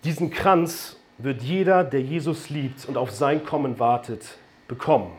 [0.04, 4.38] Diesen Kranz wird jeder, der Jesus liebt und auf sein Kommen wartet,
[4.68, 5.12] bekommen.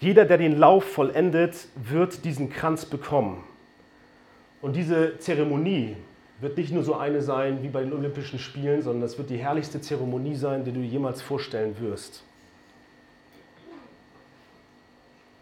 [0.00, 3.44] Jeder, der den Lauf vollendet, wird diesen Kranz bekommen.
[4.60, 5.96] Und diese Zeremonie
[6.40, 9.38] wird nicht nur so eine sein wie bei den Olympischen Spielen, sondern das wird die
[9.38, 12.24] herrlichste Zeremonie sein, die du jemals vorstellen wirst.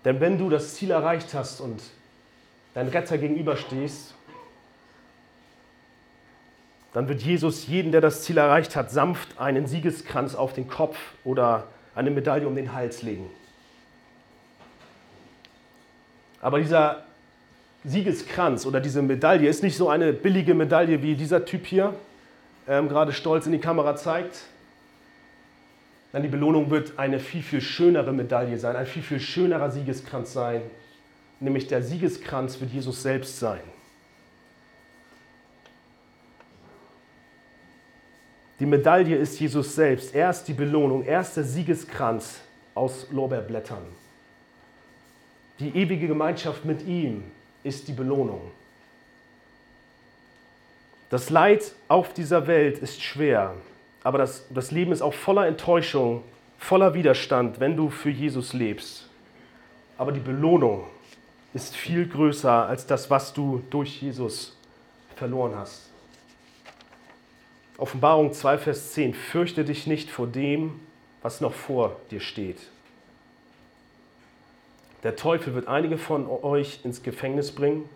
[0.05, 1.83] Denn wenn du das Ziel erreicht hast und
[2.75, 4.15] dein Retter gegenüberstehst,
[6.93, 10.97] dann wird Jesus jeden, der das Ziel erreicht hat, sanft einen Siegeskranz auf den Kopf
[11.25, 13.31] oder eine Medaille um den Hals legen.
[16.41, 17.05] Aber dieser
[17.85, 21.95] Siegeskranz oder diese Medaille ist nicht so eine billige Medaille, wie dieser Typ hier
[22.67, 24.45] ähm, gerade stolz in die Kamera zeigt.
[26.13, 30.33] Nein, die Belohnung wird eine viel, viel schönere Medaille sein, ein viel, viel schönerer Siegeskranz
[30.33, 30.63] sein.
[31.39, 33.61] Nämlich der Siegeskranz wird Jesus selbst sein.
[38.59, 40.15] Die Medaille ist Jesus selbst.
[40.15, 41.05] Er ist die Belohnung.
[41.05, 42.41] Er ist der Siegeskranz
[42.75, 43.83] aus Lorbeerblättern.
[45.61, 47.25] Die ewige Gemeinschaft mit ihm
[47.63, 48.51] ist die Belohnung.
[51.09, 53.55] Das Leid auf dieser Welt ist schwer,
[54.03, 56.23] aber das, das Leben ist auch voller Enttäuschung,
[56.59, 59.09] voller Widerstand, wenn du für Jesus lebst.
[59.99, 60.85] Aber die Belohnung
[61.53, 64.57] ist viel größer als das, was du durch Jesus
[65.17, 65.91] verloren hast.
[67.77, 69.15] Offenbarung 2, Vers 10.
[69.15, 70.81] Fürchte dich nicht vor dem,
[71.23, 72.59] was noch vor dir steht.
[75.03, 77.89] Der Teufel wird einige von euch ins Gefängnis bringen,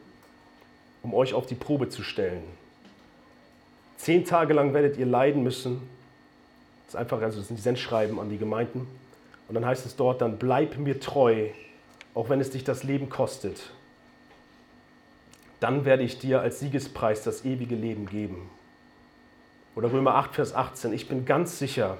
[1.02, 2.42] um euch auf die Probe zu stellen.
[3.98, 5.82] Zehn Tage lang werdet ihr leiden müssen.
[6.86, 8.86] Das ist einfach, also das sind die Sendschreiben an die Gemeinden.
[9.48, 11.48] Und dann heißt es dort, dann bleib mir treu,
[12.14, 13.70] auch wenn es dich das Leben kostet.
[15.60, 18.50] Dann werde ich dir als Siegespreis das ewige Leben geben.
[19.74, 20.92] Oder Römer 8, Vers 18.
[20.92, 21.98] Ich bin ganz sicher,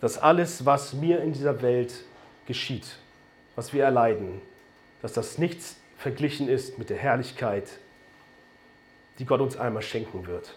[0.00, 2.04] dass alles, was mir in dieser Welt
[2.46, 2.96] geschieht,
[3.54, 4.40] was wir erleiden,
[5.02, 7.68] dass das nichts verglichen ist mit der Herrlichkeit,
[9.18, 10.54] die Gott uns einmal schenken wird.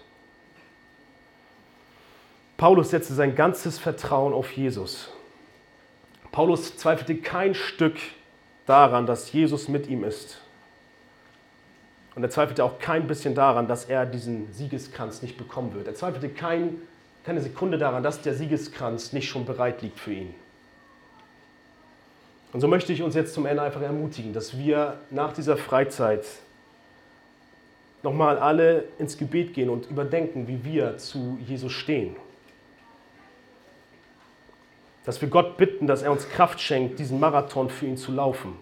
[2.57, 5.09] Paulus setzte sein ganzes Vertrauen auf Jesus.
[6.31, 7.97] Paulus zweifelte kein Stück
[8.65, 10.41] daran, dass Jesus mit ihm ist.
[12.15, 15.87] Und er zweifelte auch kein bisschen daran, dass er diesen Siegeskranz nicht bekommen wird.
[15.87, 16.81] Er zweifelte kein,
[17.23, 20.33] keine Sekunde daran, dass der Siegeskranz nicht schon bereit liegt für ihn.
[22.53, 26.25] Und so möchte ich uns jetzt zum Ende einfach ermutigen, dass wir nach dieser Freizeit
[28.01, 32.15] nochmal alle ins Gebet gehen und überdenken, wie wir zu Jesus stehen.
[35.07, 38.57] Dass wir Gott bitten, dass er uns Kraft schenkt, diesen Marathon für ihn zu laufen.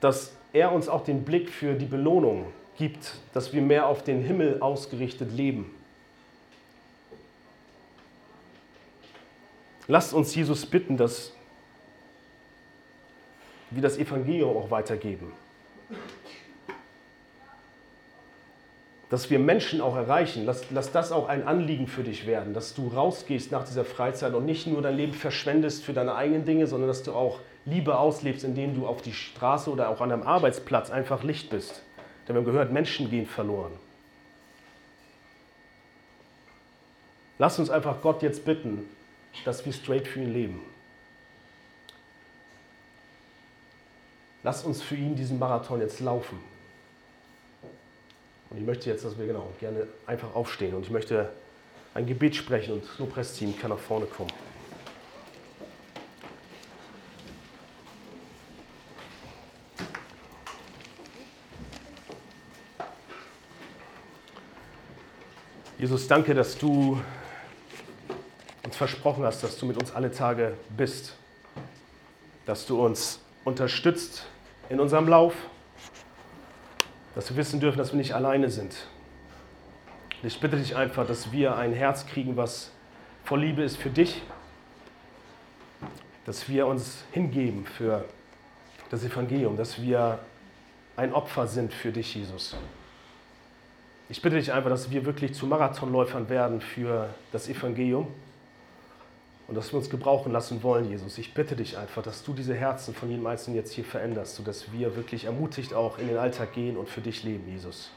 [0.00, 4.22] Dass er uns auch den Blick für die Belohnung gibt, dass wir mehr auf den
[4.22, 5.74] Himmel ausgerichtet leben.
[9.88, 11.32] Lasst uns Jesus bitten, dass
[13.70, 15.32] wir das Evangelium auch weitergeben.
[19.10, 20.46] Dass wir Menschen auch erreichen.
[20.46, 24.34] Lass, lass das auch ein Anliegen für dich werden, dass du rausgehst nach dieser Freizeit
[24.34, 27.98] und nicht nur dein Leben verschwendest für deine eigenen Dinge, sondern dass du auch Liebe
[27.98, 31.82] auslebst, indem du auf die Straße oder auch an einem Arbeitsplatz einfach Licht bist.
[32.26, 33.72] Denn wir haben gehört, Menschen gehen verloren.
[37.38, 38.88] Lass uns einfach Gott jetzt bitten,
[39.44, 40.60] dass wir straight für ihn leben.
[44.42, 46.38] Lass uns für ihn diesen Marathon jetzt laufen.
[48.50, 50.74] Und ich möchte jetzt, dass wir genau gerne einfach aufstehen.
[50.74, 51.30] Und ich möchte
[51.94, 54.30] ein Gebet sprechen und das Lobpreisteam kann nach vorne kommen.
[65.78, 67.00] Jesus, danke, dass du
[68.62, 71.14] uns versprochen hast, dass du mit uns alle Tage bist,
[72.44, 74.26] dass du uns unterstützt
[74.68, 75.34] in unserem Lauf,
[77.14, 78.74] dass wir wissen dürfen, dass wir nicht alleine sind.
[80.22, 82.70] Und ich bitte dich einfach, dass wir ein Herz kriegen, was
[83.24, 84.22] voll Liebe ist für dich,
[86.26, 88.04] dass wir uns hingeben für
[88.90, 90.18] das Evangelium, dass wir
[90.96, 92.56] ein Opfer sind für dich, Jesus.
[94.08, 98.08] Ich bitte dich einfach, dass wir wirklich zu Marathonläufern werden für das Evangelium
[99.50, 101.18] und dass wir uns gebrauchen lassen wollen, Jesus.
[101.18, 104.72] Ich bitte dich einfach, dass du diese Herzen von jedem Einzelnen jetzt hier veränderst, sodass
[104.72, 107.90] wir wirklich ermutigt auch in den Alltag gehen und für dich leben, Jesus.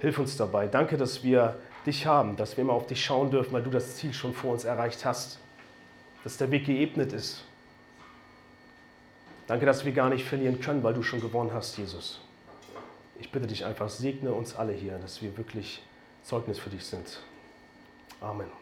[0.00, 0.66] Hilf uns dabei.
[0.66, 3.96] Danke, dass wir dich haben, dass wir immer auf dich schauen dürfen, weil du das
[3.96, 5.38] Ziel schon vor uns erreicht hast,
[6.24, 7.42] dass der Weg geebnet ist.
[9.46, 12.20] Danke, dass wir gar nicht verlieren können, weil du schon gewonnen hast, Jesus.
[13.18, 15.82] Ich bitte dich einfach, segne uns alle hier, dass wir wirklich
[16.22, 17.20] Zeugnis für dich sind.
[18.20, 18.61] Amen.